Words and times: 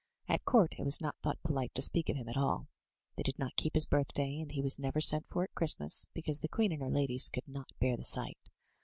At 0.27 0.45
court 0.45 0.73
it 0.79 0.83
was 0.83 0.99
not 0.99 1.15
thought 1.21 1.39
polite 1.43 1.75
to 1.75 1.81
speak 1.83 2.09
of 2.09 2.15
him 2.15 2.27
at 2.27 2.35
all. 2.35 2.67
They 3.15 3.21
did 3.21 3.37
not 3.37 3.55
keep 3.55 3.75
his 3.75 3.85
birthday, 3.85 4.39
and 4.39 4.51
he 4.51 4.59
was 4.59 4.79
never 4.79 4.99
sent 4.99 5.27
for 5.29 5.43
at 5.43 5.53
Christmas, 5.53 6.07
because 6.15 6.39
the 6.39 6.47
queen 6.47 6.71
and 6.71 6.81
her 6.81 6.89
ladies 6.89 7.29
could 7.29 7.47
not 7.47 7.69
bear 7.79 7.95
the 7.95 8.03
sight. 8.03 8.49